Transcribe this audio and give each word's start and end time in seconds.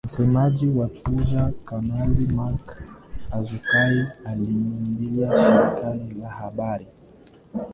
Msemaji 0.07 0.67
wa 0.69 0.89
Shujaa 0.95 1.51
Kanali 1.65 2.33
Mak 2.33 2.83
Hazukay 3.31 4.05
aliliambia 4.25 5.27
shirika 5.29 5.95
la 6.21 6.29
habari 6.29 6.87